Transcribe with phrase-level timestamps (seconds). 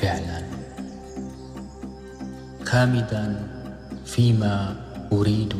[0.00, 0.42] فعلا.
[2.64, 3.48] خامدا
[4.06, 4.76] فيما
[5.12, 5.54] أريد.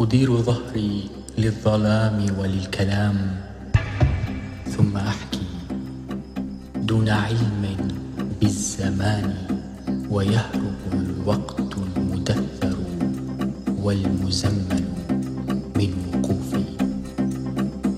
[0.00, 3.16] أدير ظهري للظلام وللكلام.
[4.76, 5.46] ثم أحكي
[6.76, 7.76] دون علم
[8.40, 9.34] بالزمان.
[10.10, 12.76] ويهرب الوقت المدثر
[13.82, 14.84] والمزمن
[15.76, 16.64] من وقوفي.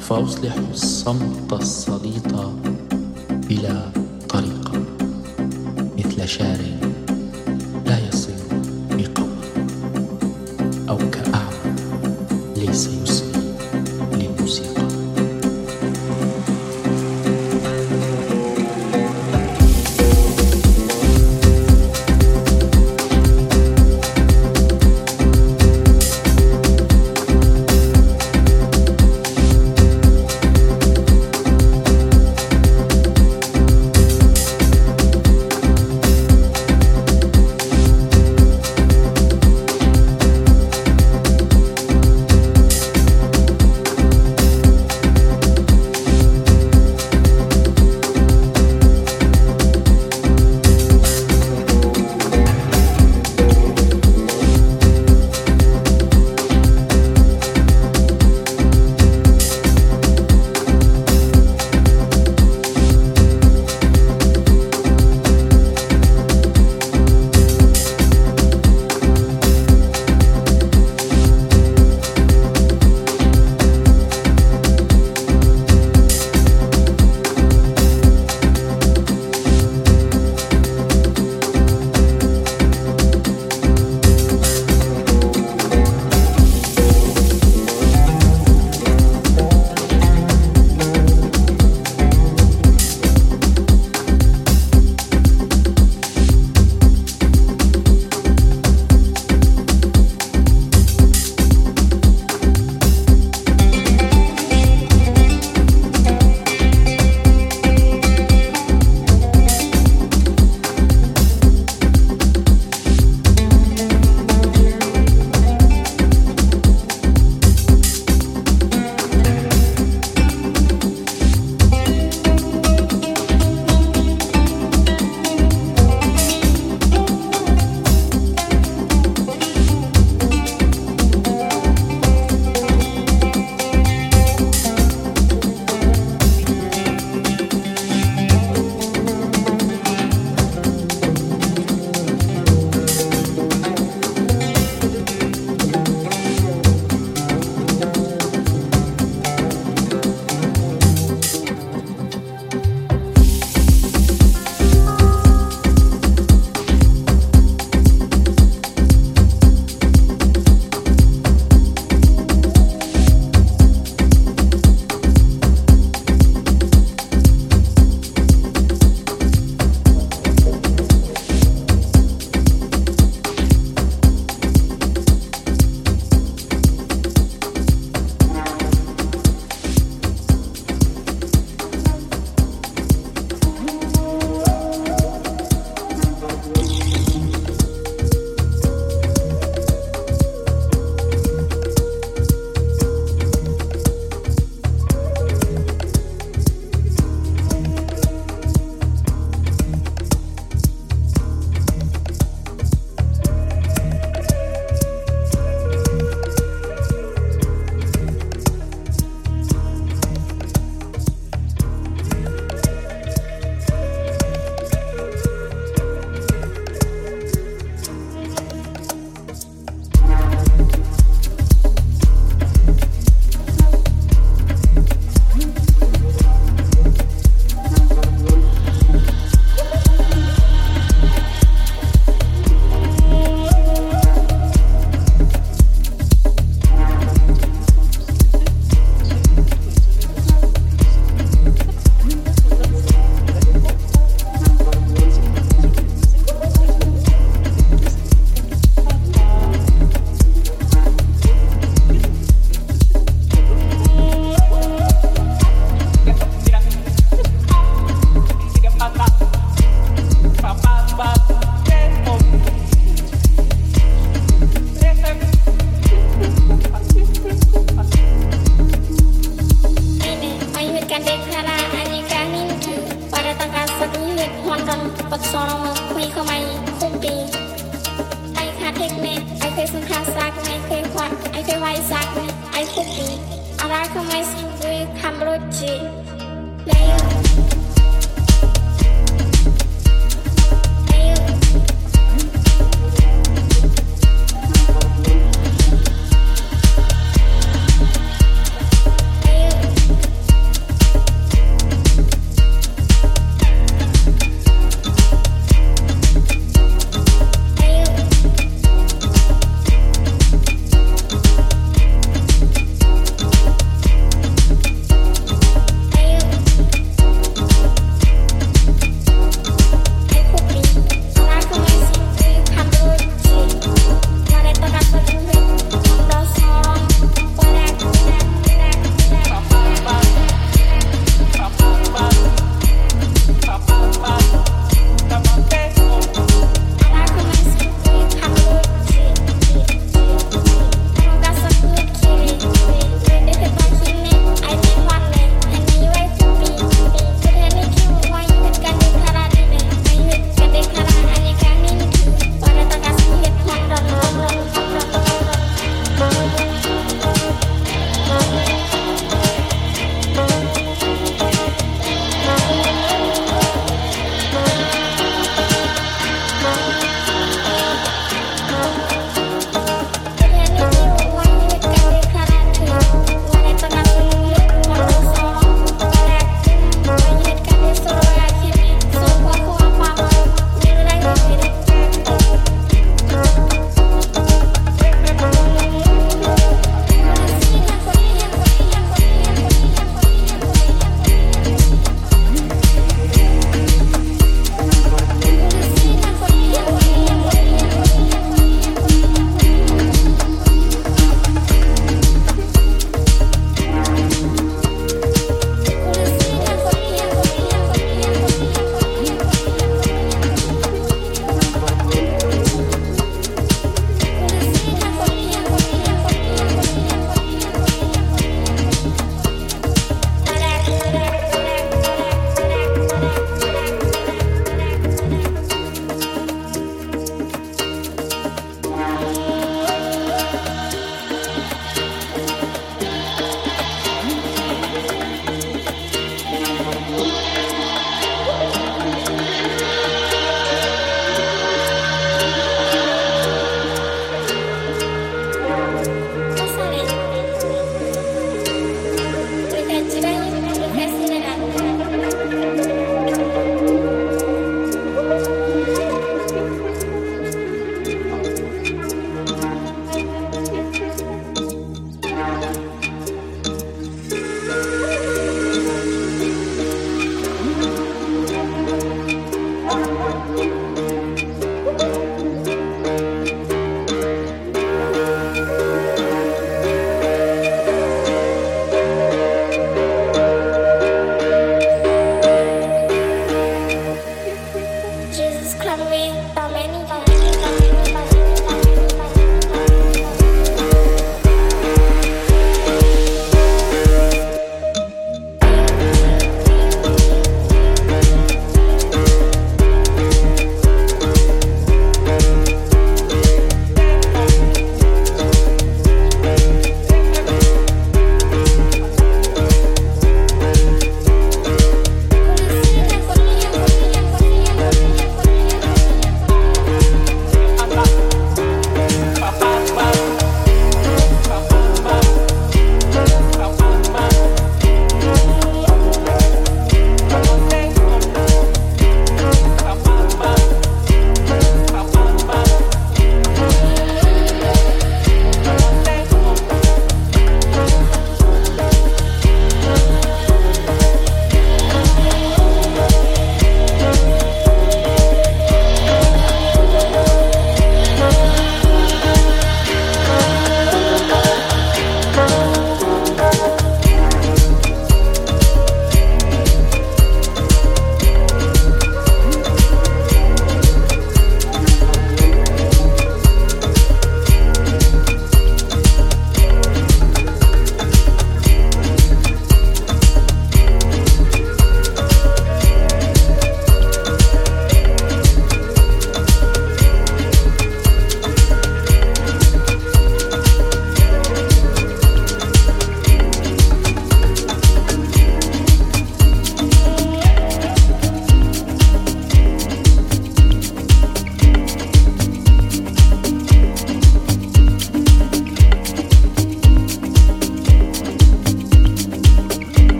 [0.00, 2.34] فأصلح الصمت الصليط
[3.30, 3.99] بلا
[6.20, 6.89] deixarem.